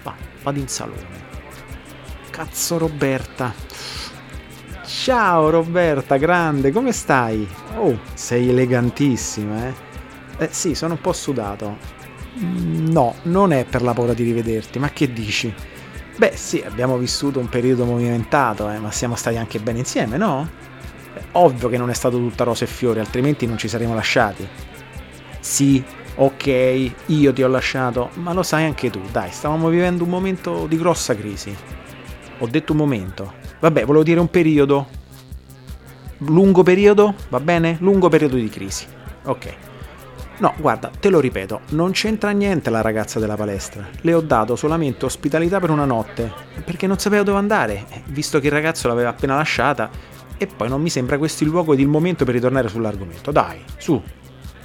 Va, 0.03 0.13
vado 0.43 0.59
in 0.59 0.67
salone. 0.67 1.29
Cazzo 2.29 2.77
Roberta. 2.77 3.60
Ciao 5.03 5.49
Roberta, 5.49 6.17
grande, 6.17 6.71
come 6.71 6.91
stai? 6.91 7.47
Oh, 7.75 7.99
sei 8.13 8.49
elegantissima, 8.49 9.67
eh? 9.67 9.73
Eh 10.37 10.49
sì, 10.51 10.75
sono 10.75 10.93
un 10.93 11.01
po' 11.01 11.13
sudato. 11.13 11.77
Mm, 12.39 12.87
No, 12.91 13.15
non 13.23 13.51
è 13.51 13.65
per 13.65 13.81
la 13.81 13.93
paura 13.93 14.13
di 14.13 14.23
rivederti, 14.23 14.77
ma 14.79 14.89
che 14.91 15.11
dici? 15.11 15.53
Beh, 16.17 16.33
sì, 16.35 16.61
abbiamo 16.61 16.97
vissuto 16.97 17.39
un 17.39 17.49
periodo 17.49 17.85
movimentato, 17.85 18.69
eh, 18.69 18.79
ma 18.79 18.91
siamo 18.91 19.15
stati 19.15 19.37
anche 19.37 19.59
bene 19.59 19.79
insieme, 19.79 20.17
no? 20.17 20.47
Eh, 21.13 21.23
Ovvio 21.33 21.69
che 21.69 21.77
non 21.77 21.89
è 21.89 21.93
stato 21.93 22.17
tutta 22.17 22.43
rose 22.43 22.65
e 22.65 22.67
fiori, 22.67 22.99
altrimenti 22.99 23.47
non 23.47 23.57
ci 23.57 23.67
saremmo 23.67 23.95
lasciati. 23.95 24.47
Sì, 25.39 25.83
ok, 26.15 26.93
io 27.07 27.33
ti 27.33 27.43
ho 27.43 27.47
lasciato, 27.47 28.11
ma 28.15 28.33
lo 28.33 28.43
sai 28.43 28.65
anche 28.65 28.89
tu, 28.89 29.01
dai, 29.11 29.31
stavamo 29.31 29.69
vivendo 29.69 30.03
un 30.03 30.09
momento 30.09 30.67
di 30.67 30.77
grossa 30.77 31.15
crisi. 31.15 31.57
Ho 32.39 32.47
detto 32.47 32.71
un 32.73 32.77
momento. 32.79 33.40
Vabbè, 33.61 33.85
volevo 33.85 34.03
dire 34.03 34.19
un 34.19 34.29
periodo. 34.29 34.87
Lungo 36.17 36.63
periodo, 36.63 37.13
va 37.29 37.39
bene? 37.39 37.77
Lungo 37.79 38.09
periodo 38.09 38.35
di 38.35 38.49
crisi. 38.49 38.87
Ok. 39.25 39.53
No, 40.39 40.55
guarda, 40.57 40.89
te 40.99 41.09
lo 41.09 41.19
ripeto, 41.19 41.61
non 41.69 41.91
c'entra 41.91 42.31
niente 42.31 42.71
la 42.71 42.81
ragazza 42.81 43.19
della 43.19 43.35
palestra. 43.35 43.87
Le 44.01 44.13
ho 44.15 44.21
dato 44.21 44.55
solamente 44.55 45.05
ospitalità 45.05 45.59
per 45.59 45.69
una 45.69 45.85
notte, 45.85 46.31
perché 46.65 46.87
non 46.87 46.97
sapeva 46.97 47.21
dove 47.21 47.37
andare, 47.37 47.85
eh, 47.89 48.01
visto 48.07 48.39
che 48.39 48.47
il 48.47 48.51
ragazzo 48.51 48.87
l'aveva 48.87 49.09
appena 49.09 49.35
lasciata, 49.35 49.91
e 50.37 50.47
poi 50.47 50.67
non 50.67 50.81
mi 50.81 50.89
sembra 50.89 51.19
questo 51.19 51.43
il 51.43 51.51
luogo 51.51 51.73
ed 51.73 51.79
il 51.79 51.87
momento 51.87 52.25
per 52.25 52.33
ritornare 52.33 52.67
sull'argomento. 52.67 53.31
Dai, 53.31 53.61
su. 53.77 54.01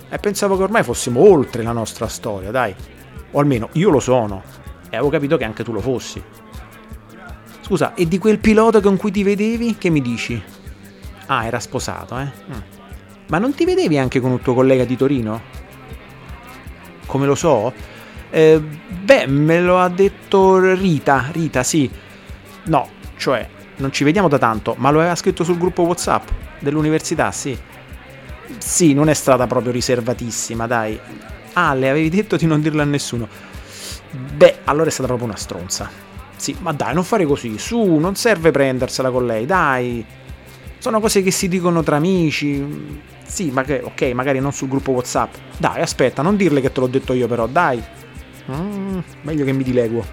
E 0.09 0.19
pensavo 0.19 0.57
che 0.57 0.63
ormai 0.63 0.83
fossimo 0.83 1.21
oltre 1.21 1.63
la 1.63 1.73
nostra 1.73 2.09
storia, 2.09 2.51
dai. 2.51 2.75
O 3.33 3.41
almeno 3.41 3.69
io 3.73 3.91
lo 3.91 4.01
sono. 4.01 4.43
E 4.89 4.97
avevo 4.97 5.11
capito 5.11 5.37
che 5.37 5.45
anche 5.45 5.65
tu 5.65 5.73
lo 5.73 5.81
fossi. 5.83 6.23
Scusa, 7.67 7.95
e 7.95 8.07
di 8.07 8.19
quel 8.19 8.39
pilota 8.39 8.81
con 8.81 8.97
cui 8.97 9.11
ti 9.11 9.25
vedevi, 9.25 9.75
che 9.77 9.91
mi 9.91 10.01
dici? 10.01 10.41
Ah, 11.27 11.47
era 11.47 11.59
sposato, 11.59 12.17
eh? 12.17 12.25
Mm. 12.25 12.61
Ma 13.27 13.39
non 13.39 13.57
ti 13.57 13.65
vedevi 13.65 13.99
anche 13.99 14.21
con 14.21 14.31
un 14.31 14.41
tuo 14.41 14.55
collega 14.55 14.85
di 14.85 14.97
Torino? 14.97 15.41
Come 17.07 17.27
lo 17.27 17.35
so? 17.35 17.73
Eh, 18.31 18.61
beh, 18.61 19.27
me 19.27 19.61
lo 19.61 19.81
ha 19.81 19.89
detto 19.89 20.61
Rita, 20.75 21.27
Rita, 21.33 21.65
sì. 21.65 21.91
No, 22.67 22.89
cioè, 23.17 23.49
non 23.79 23.91
ci 23.91 24.05
vediamo 24.05 24.29
da 24.29 24.39
tanto, 24.39 24.77
ma 24.79 24.93
lo 24.93 25.01
aveva 25.01 25.17
scritto 25.17 25.43
sul 25.43 25.59
gruppo 25.59 25.83
WhatsApp 25.83 26.29
dell'università, 26.61 27.33
sì. 27.33 27.59
Sì, 28.59 28.95
non 28.95 29.09
è 29.09 29.15
stata 29.15 29.49
proprio 29.49 29.73
riservatissima, 29.73 30.69
dai. 30.69 30.97
Ah, 31.55 31.75
le 31.75 31.91
avevi 31.91 32.11
detto 32.11 32.37
di 32.37 32.47
non 32.47 32.61
dirlo 32.61 32.83
a 32.83 32.85
nessuno. 32.85 33.27
Beh, 34.13 34.59
allora 34.67 34.87
è 34.87 34.93
stata 34.93 35.09
proprio 35.09 35.27
una 35.27 35.37
stronza. 35.37 36.07
Sì, 36.37 36.57
ma 36.61 36.73
dai, 36.73 36.95
non 36.95 37.05
fare 37.05 37.25
così. 37.25 37.59
Su, 37.59 37.97
non 37.97 38.15
serve 38.15 38.51
prendersela 38.51 39.11
con 39.11 39.27
lei, 39.27 39.47
dai. 39.47 40.05
Sono 40.79 41.01
cose 41.01 41.23
che 41.23 41.31
si 41.31 41.49
dicono 41.49 41.83
tra 41.83 41.97
amici. 41.97 42.65
Sì, 43.25 43.51
ma 43.51 43.65
che, 43.65 43.81
ok, 43.83 44.03
magari 44.13 44.39
non 44.39 44.53
sul 44.53 44.69
gruppo 44.69 44.93
WhatsApp. 44.93 45.35
Dai, 45.57 45.81
aspetta, 45.81 46.23
non 46.23 46.37
dirle 46.37 46.61
che 46.61 46.71
te 46.71 46.81
l'ho 46.81 46.87
detto 46.87 47.13
io, 47.13 47.27
però, 47.27 47.47
dai. 47.47 47.83
Mm, 48.51 48.99
meglio 49.23 49.45
che 49.45 49.53
mi 49.53 49.65
dileguo. 49.65 50.05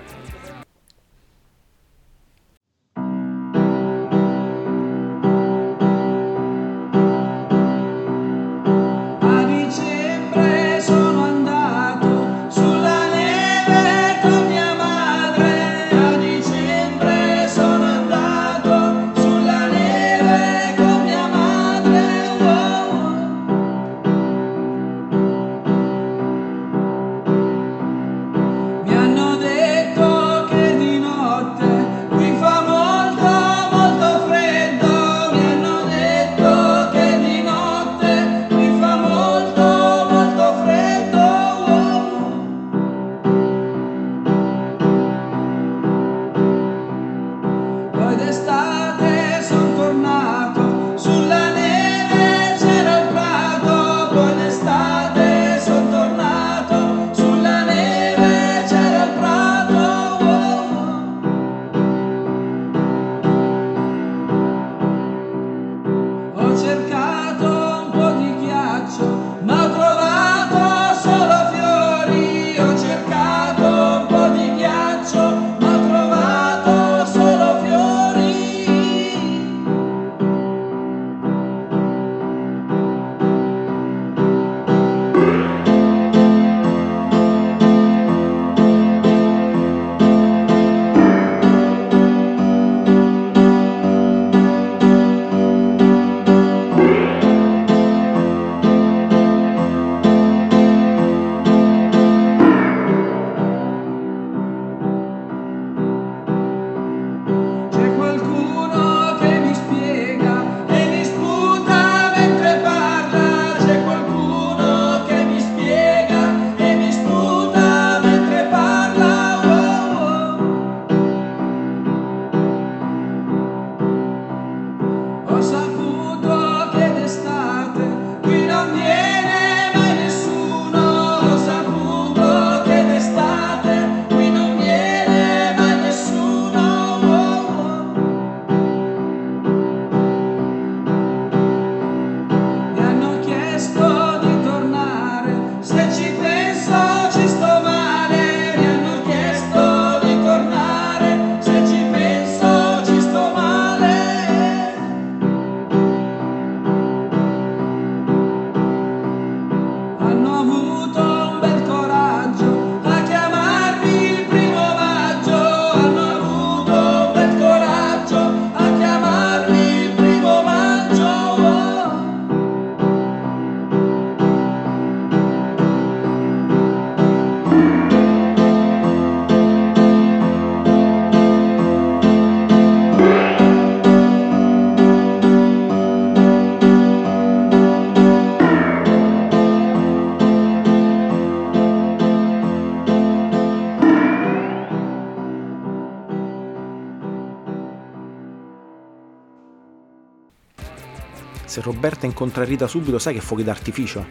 Roberta 201.64 202.06
incontra 202.06 202.44
Rita 202.44 202.68
subito, 202.68 203.00
sai 203.00 203.14
che 203.14 203.22
fuochi 203.22 203.44
d'artificio. 203.44 204.06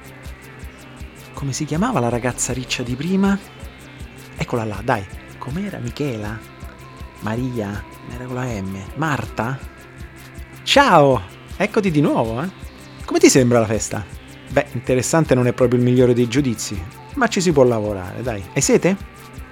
Come 1.35 1.53
si 1.53 1.67
chiamava 1.67 2.01
la 2.01 2.09
ragazza 2.09 2.53
riccia 2.53 2.83
di 2.83 2.95
prima? 2.95 3.39
Eccola 4.37 4.65
là, 4.65 4.81
dai. 4.83 5.05
Com'era 5.39 5.79
Michela? 5.79 6.39
Maria? 7.21 7.85
Era 8.13 8.25
con 8.25 8.35
la 8.35 8.45
M. 8.45 8.77
Marta? 8.95 9.59
Ciao! 10.63 11.21
Eccoti 11.57 11.91
di 11.91 12.01
nuovo, 12.01 12.43
eh? 12.43 12.49
Come 13.05 13.19
ti 13.19 13.29
sembra 13.29 13.61
la 13.61 13.67
festa? 13.67 14.05
Beh, 14.49 14.69
interessante 14.73 15.35
non 15.35 15.47
è 15.47 15.53
proprio 15.53 15.79
il 15.79 15.85
migliore 15.85 16.15
dei 16.15 16.29
giudizi, 16.29 16.83
ma 17.15 17.27
ci 17.27 17.41
si 17.41 17.53
può 17.53 17.65
lavorare, 17.65 18.23
dai. 18.23 18.43
Hai 18.55 18.63
sete? 18.63 18.97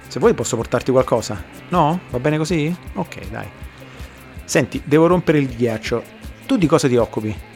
Se 0.07 0.19
vuoi 0.19 0.33
posso 0.33 0.55
portarti 0.55 0.91
qualcosa. 0.91 1.43
No? 1.69 1.99
Va 2.09 2.19
bene 2.19 2.37
così? 2.37 2.75
Ok, 2.93 3.29
dai. 3.29 3.47
Senti, 4.43 4.81
devo 4.83 5.07
rompere 5.07 5.37
il 5.37 5.55
ghiaccio. 5.55 6.03
Tu 6.45 6.57
di 6.57 6.67
cosa 6.67 6.87
ti 6.87 6.95
occupi? 6.95 7.49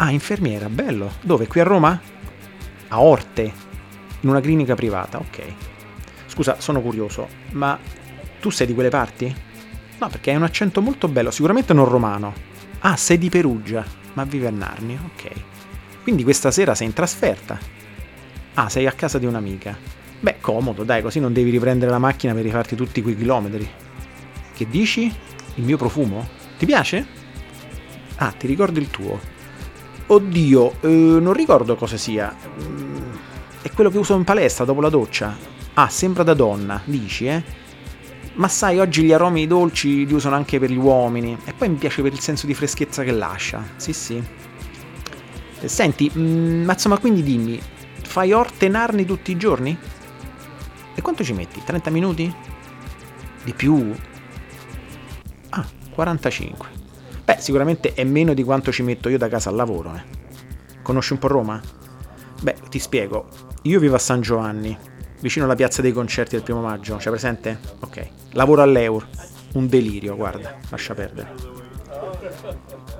Ah, 0.00 0.10
infermiera, 0.10 0.68
bello. 0.68 1.12
Dove? 1.22 1.48
Qui 1.48 1.60
a 1.60 1.64
Roma? 1.64 2.00
A 2.88 3.00
Orte. 3.00 3.52
In 4.20 4.28
una 4.28 4.40
clinica 4.40 4.74
privata, 4.76 5.18
ok. 5.18 5.42
Scusa, 6.26 6.60
sono 6.60 6.80
curioso, 6.80 7.28
ma 7.50 7.76
tu 8.40 8.50
sei 8.50 8.68
di 8.68 8.74
quelle 8.74 8.90
parti? 8.90 9.34
No, 9.98 10.08
perché 10.08 10.30
hai 10.30 10.36
un 10.36 10.44
accento 10.44 10.80
molto 10.80 11.08
bello, 11.08 11.32
sicuramente 11.32 11.72
non 11.72 11.86
romano. 11.86 12.32
Ah, 12.80 12.94
sei 12.94 13.18
di 13.18 13.28
Perugia, 13.28 13.84
ma 14.12 14.22
vivi 14.22 14.46
a 14.46 14.50
Narnia, 14.50 15.00
ok. 15.04 15.30
Quindi 16.04 16.22
questa 16.22 16.52
sera 16.52 16.76
sei 16.76 16.86
in 16.86 16.92
trasferta. 16.92 17.58
Ah, 18.54 18.68
sei 18.68 18.86
a 18.86 18.92
casa 18.92 19.18
di 19.18 19.26
un'amica. 19.26 19.76
Beh, 20.20 20.36
comodo, 20.40 20.84
dai, 20.84 21.02
così 21.02 21.18
non 21.18 21.32
devi 21.32 21.50
riprendere 21.50 21.90
la 21.90 21.98
macchina 21.98 22.34
per 22.34 22.44
rifarti 22.44 22.76
tutti 22.76 23.02
quei 23.02 23.16
chilometri. 23.16 23.68
Che 24.54 24.68
dici? 24.68 25.12
Il 25.56 25.64
mio 25.64 25.76
profumo? 25.76 26.28
Ti 26.56 26.66
piace? 26.66 27.06
Ah, 28.16 28.30
ti 28.30 28.46
ricordo 28.46 28.78
il 28.78 28.90
tuo. 28.90 29.36
Oddio, 30.10 30.76
eh, 30.80 30.88
non 30.88 31.34
ricordo 31.34 31.76
cosa 31.76 31.98
sia. 31.98 32.34
Mm, 32.62 33.12
è 33.60 33.70
quello 33.70 33.90
che 33.90 33.98
uso 33.98 34.14
in 34.16 34.24
palestra 34.24 34.64
dopo 34.64 34.80
la 34.80 34.88
doccia. 34.88 35.36
Ah, 35.74 35.90
sembra 35.90 36.22
da 36.22 36.32
donna, 36.32 36.80
dici, 36.84 37.26
eh? 37.26 37.42
Ma 38.34 38.48
sai, 38.48 38.78
oggi 38.78 39.02
gli 39.02 39.12
aromi 39.12 39.46
dolci 39.46 40.06
li 40.06 40.14
usano 40.14 40.34
anche 40.34 40.58
per 40.58 40.70
gli 40.70 40.78
uomini. 40.78 41.36
E 41.44 41.52
poi 41.52 41.68
mi 41.68 41.74
piace 41.74 42.00
per 42.00 42.12
il 42.12 42.20
senso 42.20 42.46
di 42.46 42.54
freschezza 42.54 43.04
che 43.04 43.12
lascia. 43.12 43.62
Sì, 43.76 43.92
sì. 43.92 44.22
Senti, 45.64 46.10
mm, 46.16 46.64
ma 46.64 46.72
insomma, 46.72 46.96
quindi 46.96 47.22
dimmi, 47.22 47.60
fai 48.02 48.32
orte 48.32 48.66
narni 48.68 49.04
tutti 49.04 49.30
i 49.30 49.36
giorni? 49.36 49.76
E 50.94 51.02
quanto 51.02 51.22
ci 51.22 51.34
metti? 51.34 51.62
30 51.62 51.90
minuti? 51.90 52.34
Di 53.44 53.52
più? 53.52 53.94
Ah, 55.50 55.66
45. 55.90 56.77
Beh, 57.28 57.36
sicuramente 57.40 57.92
è 57.92 58.04
meno 58.04 58.32
di 58.32 58.42
quanto 58.42 58.72
ci 58.72 58.82
metto 58.82 59.10
io 59.10 59.18
da 59.18 59.28
casa 59.28 59.50
al 59.50 59.56
lavoro, 59.56 59.94
eh. 59.94 60.02
Conosci 60.80 61.12
un 61.12 61.18
po' 61.18 61.28
Roma? 61.28 61.60
Beh, 62.40 62.56
ti 62.70 62.78
spiego. 62.78 63.28
Io 63.64 63.78
vivo 63.78 63.96
a 63.96 63.98
San 63.98 64.22
Giovanni, 64.22 64.74
vicino 65.20 65.44
alla 65.44 65.54
piazza 65.54 65.82
dei 65.82 65.92
concerti 65.92 66.36
del 66.36 66.42
primo 66.42 66.62
maggio. 66.62 66.96
C'è 66.96 67.10
presente? 67.10 67.58
Ok. 67.80 68.08
Lavoro 68.30 68.62
all'Eur. 68.62 69.06
Un 69.52 69.68
delirio, 69.68 70.16
guarda, 70.16 70.56
lascia 70.70 70.94
perdere. 70.94 71.34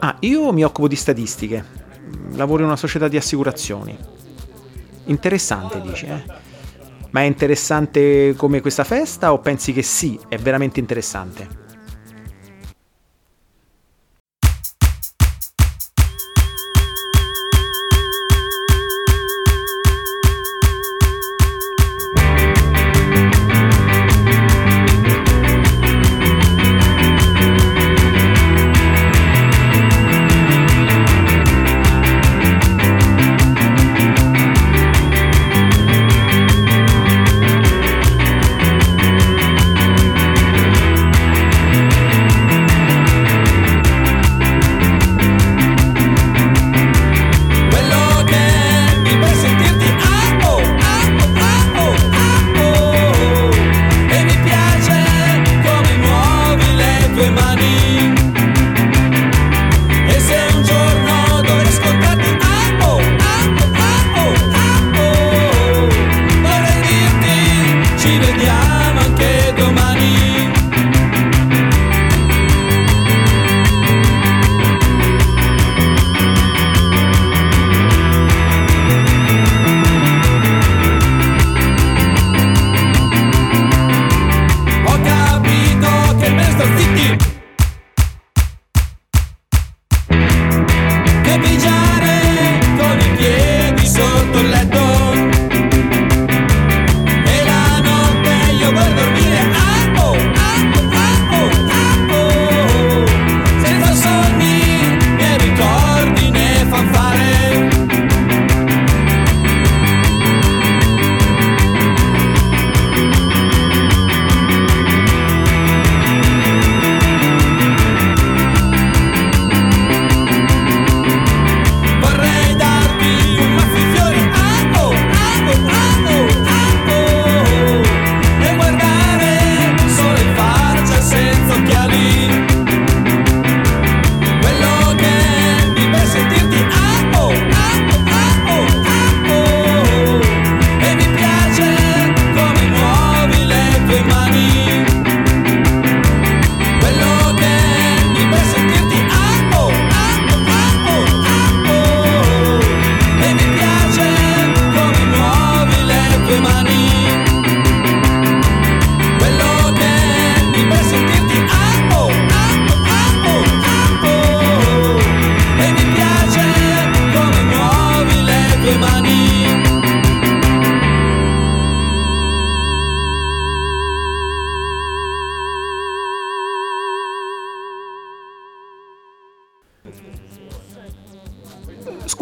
Ah, 0.01 0.17
io 0.21 0.53
mi 0.53 0.62
occupo 0.62 0.88
di 0.88 0.97
statistiche 0.97 1.87
lavoro 2.33 2.61
in 2.61 2.67
una 2.67 2.77
società 2.77 3.09
di 3.09 3.17
assicurazioni. 3.17 3.97
Interessante, 5.05 5.81
dici, 5.81 6.05
eh? 6.05 6.23
Ma 7.12 7.21
è 7.21 7.25
interessante 7.25 8.35
come 8.37 8.61
questa 8.61 8.85
festa 8.85 9.33
o 9.33 9.38
pensi 9.38 9.73
che 9.73 9.83
sì, 9.83 10.21
è 10.29 10.37
veramente 10.37 10.81
interessante? 10.81 11.68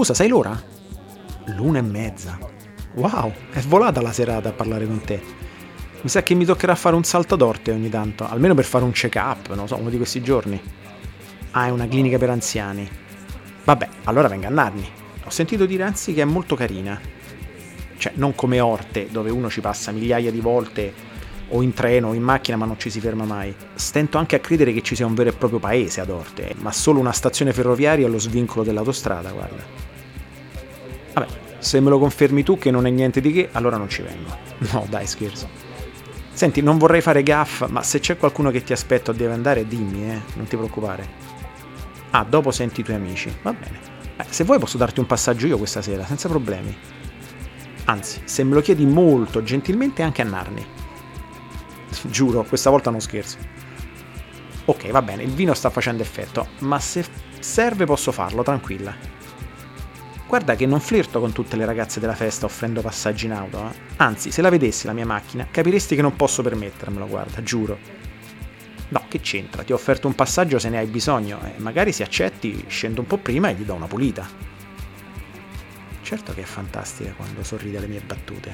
Scusa, 0.06 0.22
sai 0.22 0.28
l'ora? 0.28 0.62
L'una 1.56 1.78
e 1.78 1.82
mezza. 1.82 2.38
Wow, 2.94 3.32
è 3.50 3.58
volata 3.62 4.00
la 4.00 4.12
serata 4.12 4.50
a 4.50 4.52
parlare 4.52 4.86
con 4.86 5.00
te. 5.00 5.20
Mi 6.00 6.08
sa 6.08 6.22
che 6.22 6.34
mi 6.34 6.44
toccherà 6.44 6.76
fare 6.76 6.94
un 6.94 7.02
salto 7.02 7.34
d'orte 7.34 7.72
ogni 7.72 7.88
tanto, 7.88 8.24
almeno 8.24 8.54
per 8.54 8.66
fare 8.66 8.84
un 8.84 8.92
check-up, 8.92 9.52
non 9.52 9.66
so, 9.66 9.74
uno 9.74 9.90
di 9.90 9.96
questi 9.96 10.22
giorni. 10.22 10.62
Ah, 11.50 11.66
è 11.66 11.70
una 11.70 11.88
clinica 11.88 12.18
per 12.18 12.30
anziani. 12.30 12.88
Vabbè, 13.64 13.88
allora 14.04 14.28
venga 14.28 14.46
a 14.46 14.50
Narni. 14.50 14.88
Ho 15.24 15.30
sentito 15.30 15.66
dire 15.66 15.82
anzi 15.82 16.14
che 16.14 16.22
è 16.22 16.24
molto 16.24 16.54
carina. 16.54 17.00
Cioè, 17.98 18.12
non 18.14 18.36
come 18.36 18.60
Orte, 18.60 19.08
dove 19.10 19.30
uno 19.30 19.50
ci 19.50 19.60
passa 19.60 19.90
migliaia 19.90 20.30
di 20.30 20.40
volte 20.40 20.94
o 21.48 21.62
in 21.62 21.74
treno 21.74 22.10
o 22.10 22.14
in 22.14 22.22
macchina 22.22 22.56
ma 22.56 22.64
non 22.64 22.78
ci 22.78 22.90
si 22.90 23.00
ferma 23.00 23.24
mai. 23.24 23.52
Stento 23.74 24.18
anche 24.18 24.36
a 24.36 24.38
credere 24.38 24.72
che 24.72 24.82
ci 24.82 24.94
sia 24.94 25.04
un 25.04 25.14
vero 25.14 25.30
e 25.30 25.32
proprio 25.32 25.58
paese 25.58 26.00
ad 26.00 26.10
Orte, 26.10 26.54
ma 26.58 26.70
solo 26.70 27.00
una 27.00 27.10
stazione 27.10 27.52
ferroviaria 27.52 28.06
allo 28.06 28.20
svincolo 28.20 28.62
dell'autostrada, 28.62 29.32
guarda. 29.32 29.95
Vabbè, 31.16 31.28
se 31.60 31.80
me 31.80 31.88
lo 31.88 31.98
confermi 31.98 32.42
tu 32.42 32.58
che 32.58 32.70
non 32.70 32.86
è 32.86 32.90
niente 32.90 33.22
di 33.22 33.32
che, 33.32 33.48
allora 33.52 33.78
non 33.78 33.88
ci 33.88 34.02
vengo. 34.02 34.36
No, 34.72 34.86
dai, 34.90 35.06
scherzo. 35.06 35.48
Senti, 36.30 36.60
non 36.60 36.76
vorrei 36.76 37.00
fare 37.00 37.22
gaff, 37.22 37.66
ma 37.68 37.82
se 37.82 38.00
c'è 38.00 38.18
qualcuno 38.18 38.50
che 38.50 38.62
ti 38.62 38.74
aspetta 38.74 39.12
o 39.12 39.14
deve 39.14 39.32
andare, 39.32 39.66
dimmi, 39.66 40.10
eh, 40.10 40.20
non 40.34 40.46
ti 40.46 40.56
preoccupare. 40.56 41.08
Ah, 42.10 42.24
dopo 42.28 42.50
senti 42.50 42.82
i 42.82 42.84
tuoi 42.84 42.96
amici. 42.96 43.34
Va 43.40 43.54
bene. 43.54 43.80
Eh, 44.18 44.26
se 44.28 44.44
vuoi 44.44 44.58
posso 44.58 44.76
darti 44.76 45.00
un 45.00 45.06
passaggio 45.06 45.46
io 45.46 45.56
questa 45.56 45.80
sera, 45.80 46.04
senza 46.04 46.28
problemi. 46.28 46.76
Anzi, 47.86 48.20
se 48.24 48.44
me 48.44 48.52
lo 48.52 48.60
chiedi 48.60 48.84
molto 48.84 49.42
gentilmente 49.42 50.02
anche 50.02 50.20
a 50.20 50.26
Narni. 50.26 50.64
Giuro, 52.02 52.44
questa 52.44 52.68
volta 52.68 52.90
non 52.90 53.00
scherzo. 53.00 53.38
Ok, 54.66 54.90
va 54.90 55.00
bene, 55.00 55.22
il 55.22 55.32
vino 55.32 55.54
sta 55.54 55.70
facendo 55.70 56.02
effetto, 56.02 56.48
ma 56.58 56.78
se 56.78 57.06
serve 57.38 57.86
posso 57.86 58.12
farlo, 58.12 58.42
tranquilla. 58.42 59.15
Guarda 60.26 60.56
che 60.56 60.66
non 60.66 60.80
flirto 60.80 61.20
con 61.20 61.32
tutte 61.32 61.56
le 61.56 61.64
ragazze 61.64 62.00
della 62.00 62.16
festa 62.16 62.46
offrendo 62.46 62.80
passaggi 62.80 63.26
in 63.26 63.32
auto, 63.32 63.70
eh? 63.70 63.74
Anzi, 63.98 64.32
se 64.32 64.42
la 64.42 64.50
vedessi 64.50 64.86
la 64.86 64.92
mia 64.92 65.06
macchina, 65.06 65.46
capiresti 65.48 65.94
che 65.94 66.02
non 66.02 66.16
posso 66.16 66.42
permettermelo, 66.42 67.06
guarda, 67.06 67.42
giuro. 67.44 67.78
No, 68.88 69.04
che 69.08 69.20
c'entra? 69.20 69.62
Ti 69.62 69.72
ho 69.72 69.76
offerto 69.76 70.08
un 70.08 70.14
passaggio 70.14 70.58
se 70.58 70.68
ne 70.68 70.78
hai 70.78 70.86
bisogno 70.86 71.38
e 71.44 71.58
magari 71.58 71.92
se 71.92 72.02
accetti 72.02 72.64
scendo 72.66 73.00
un 73.00 73.06
po' 73.06 73.18
prima 73.18 73.48
e 73.48 73.54
gli 73.54 73.62
do 73.62 73.74
una 73.74 73.86
pulita. 73.86 74.28
Certo 76.02 76.34
che 76.34 76.42
è 76.42 76.44
fantastica 76.44 77.12
quando 77.12 77.44
sorride 77.44 77.78
alle 77.78 77.88
mie 77.88 78.00
battute. 78.04 78.52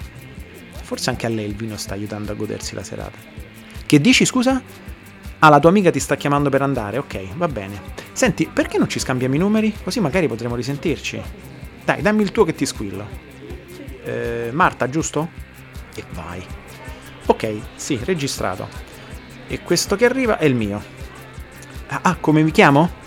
Forse 0.82 1.08
anche 1.08 1.26
a 1.26 1.30
lei 1.30 1.46
il 1.46 1.54
vino 1.54 1.76
sta 1.78 1.94
aiutando 1.94 2.32
a 2.32 2.34
godersi 2.34 2.74
la 2.74 2.82
serata. 2.82 3.18
Che 3.86 4.00
dici, 4.00 4.26
scusa? 4.26 4.60
Ah, 5.38 5.48
la 5.48 5.58
tua 5.58 5.70
amica 5.70 5.90
ti 5.90 6.00
sta 6.00 6.16
chiamando 6.16 6.50
per 6.50 6.62
andare, 6.62 6.98
ok, 6.98 7.34
va 7.36 7.48
bene. 7.48 7.80
Senti, 8.12 8.46
perché 8.46 8.78
non 8.78 8.88
ci 8.88 8.98
scambiamo 8.98 9.34
i 9.34 9.38
numeri? 9.38 9.74
Così 9.82 10.00
magari 10.00 10.28
potremo 10.28 10.54
risentirci. 10.54 11.22
Dai, 11.84 12.00
dammi 12.00 12.22
il 12.22 12.32
tuo 12.32 12.44
che 12.44 12.54
ti 12.54 12.66
squillo. 12.66 13.06
Eh, 14.04 14.50
Marta, 14.52 14.88
giusto? 14.88 15.28
E 15.94 16.04
vai. 16.12 16.44
Ok, 17.26 17.56
sì, 17.76 17.98
registrato. 18.02 18.68
E 19.46 19.60
questo 19.62 19.96
che 19.96 20.04
arriva 20.04 20.38
è 20.38 20.44
il 20.44 20.54
mio. 20.54 20.82
Ah, 21.88 22.00
ah 22.02 22.16
come 22.16 22.42
mi 22.42 22.50
chiamo? 22.50 23.00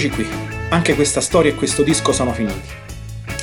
Eccoci 0.00 0.14
qui. 0.14 0.26
Anche 0.70 0.94
questa 0.94 1.20
storia 1.20 1.50
e 1.50 1.54
questo 1.54 1.82
disco 1.82 2.12
sono 2.12 2.32
finiti. 2.32 2.68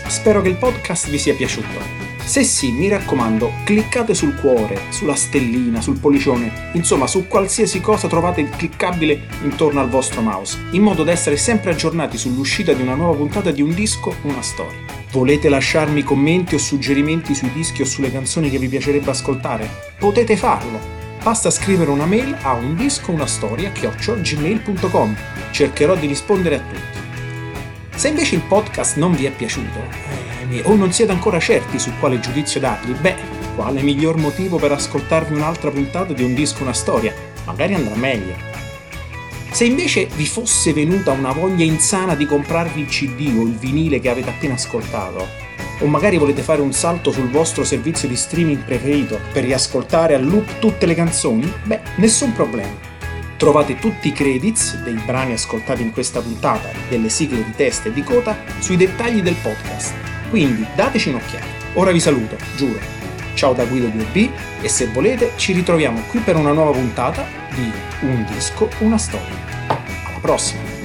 Spero 0.07 0.41
che 0.41 0.49
il 0.49 0.55
podcast 0.55 1.07
vi 1.07 1.19
sia 1.19 1.35
piaciuto. 1.35 1.77
Se 2.23 2.43
sì, 2.43 2.71
mi 2.71 2.87
raccomando, 2.87 3.51
cliccate 3.63 4.15
sul 4.15 4.33
cuore, 4.33 4.81
sulla 4.89 5.13
stellina, 5.13 5.81
sul 5.81 5.99
pollicione, 5.99 6.71
insomma 6.73 7.05
su 7.05 7.27
qualsiasi 7.27 7.79
cosa 7.79 8.07
trovate 8.07 8.41
il 8.41 8.49
cliccabile 8.49 9.27
intorno 9.43 9.81
al 9.81 9.89
vostro 9.89 10.21
mouse, 10.21 10.57
in 10.71 10.81
modo 10.81 11.03
da 11.03 11.11
essere 11.11 11.37
sempre 11.37 11.73
aggiornati 11.73 12.17
sull'uscita 12.17 12.73
di 12.73 12.81
una 12.81 12.95
nuova 12.95 13.15
puntata 13.15 13.51
di 13.51 13.61
un 13.61 13.75
disco, 13.75 14.15
una 14.23 14.41
storia. 14.41 14.79
Volete 15.11 15.49
lasciarmi 15.49 16.01
commenti 16.01 16.55
o 16.55 16.57
suggerimenti 16.57 17.35
sui 17.35 17.51
dischi 17.51 17.83
o 17.83 17.85
sulle 17.85 18.11
canzoni 18.11 18.49
che 18.49 18.57
vi 18.57 18.67
piacerebbe 18.67 19.11
ascoltare? 19.11 19.69
Potete 19.99 20.35
farlo. 20.35 20.96
Basta 21.27 21.49
scrivere 21.49 21.91
una 21.91 22.05
mail 22.05 22.37
a 22.43 22.53
un 22.53 22.73
disco 22.77 23.11
una 23.11 23.25
storia 23.25 23.69
gmail.com. 23.69 25.17
Cercherò 25.51 25.97
di 25.97 26.07
rispondere 26.07 26.55
a 26.55 26.59
tutti. 26.59 27.97
Se 27.97 28.07
invece 28.07 28.35
il 28.35 28.43
podcast 28.43 28.95
non 28.95 29.13
vi 29.13 29.25
è 29.25 29.31
piaciuto 29.31 29.77
eh, 30.49 30.61
o 30.63 30.75
non 30.75 30.93
siete 30.93 31.11
ancora 31.11 31.37
certi 31.37 31.79
su 31.79 31.91
quale 31.99 32.21
giudizio 32.21 32.61
dargli, 32.61 32.93
beh, 32.93 33.15
quale 33.57 33.81
miglior 33.81 34.15
motivo 34.15 34.55
per 34.57 34.71
ascoltarvi 34.71 35.35
un'altra 35.35 35.69
puntata 35.69 36.13
di 36.13 36.23
un 36.23 36.33
disco 36.33 36.63
una 36.63 36.71
storia? 36.71 37.13
Magari 37.43 37.73
andrà 37.73 37.95
meglio. 37.95 38.33
Se 39.51 39.65
invece 39.65 40.07
vi 40.15 40.25
fosse 40.25 40.71
venuta 40.71 41.11
una 41.11 41.33
voglia 41.33 41.65
insana 41.65 42.15
di 42.15 42.25
comprarvi 42.25 42.79
il 42.79 42.87
CD 42.87 43.35
o 43.37 43.41
il 43.41 43.57
vinile 43.57 43.99
che 43.99 44.07
avete 44.07 44.29
appena 44.29 44.53
ascoltato, 44.53 45.46
o 45.79 45.85
magari 45.85 46.17
volete 46.17 46.41
fare 46.41 46.61
un 46.61 46.73
salto 46.73 47.11
sul 47.11 47.29
vostro 47.29 47.63
servizio 47.63 48.07
di 48.07 48.15
streaming 48.15 48.63
preferito 48.63 49.19
per 49.31 49.43
riascoltare 49.43 50.15
a 50.15 50.19
loop 50.19 50.59
tutte 50.59 50.85
le 50.85 50.95
canzoni, 50.95 51.51
beh, 51.63 51.81
nessun 51.97 52.33
problema. 52.33 52.85
Trovate 53.37 53.77
tutti 53.77 54.07
i 54.07 54.13
credits 54.13 54.77
dei 54.81 54.99
brani 55.05 55.33
ascoltati 55.33 55.83
in 55.83 55.91
questa 55.91 56.21
puntata, 56.21 56.69
delle 56.89 57.09
sigle 57.09 57.43
di 57.43 57.53
testa 57.55 57.89
e 57.89 57.93
di 57.93 58.03
coda, 58.03 58.35
sui 58.59 58.77
dettagli 58.77 59.21
del 59.21 59.35
podcast. 59.35 59.93
Quindi 60.29 60.65
dateci 60.75 61.09
un'occhiata. 61.09 61.45
Ora 61.73 61.91
vi 61.91 61.99
saluto, 61.99 62.35
giuro. 62.55 62.79
Ciao 63.35 63.53
da 63.53 63.65
Guido 63.65 63.87
2B 63.87 64.29
e 64.61 64.67
se 64.67 64.87
volete 64.87 65.33
ci 65.35 65.53
ritroviamo 65.53 66.01
qui 66.09 66.19
per 66.19 66.35
una 66.35 66.51
nuova 66.51 66.71
puntata 66.71 67.23
di 67.53 67.71
Un 68.01 68.25
disco, 68.31 68.67
una 68.79 68.97
storia. 68.97 69.35
Alla 69.67 70.19
prossima! 70.19 70.76